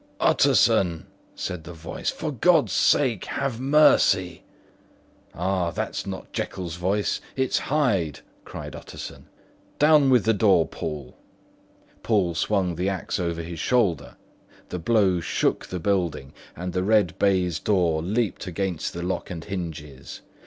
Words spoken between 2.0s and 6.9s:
"for God's sake, have mercy!" "Ah, that's not Jekyll's